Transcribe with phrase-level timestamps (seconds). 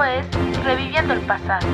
[0.00, 0.26] Es
[0.64, 1.66] Reviviendo el Pasado.